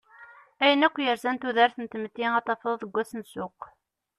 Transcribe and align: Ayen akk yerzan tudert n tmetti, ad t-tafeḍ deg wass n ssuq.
Ayen 0.63 0.85
akk 0.87 0.95
yerzan 1.03 1.37
tudert 1.41 1.75
n 1.79 1.85
tmetti, 1.91 2.25
ad 2.37 2.43
t-tafeḍ 2.43 2.73
deg 2.79 2.91
wass 2.93 3.11
n 3.15 3.21
ssuq. 3.25 3.59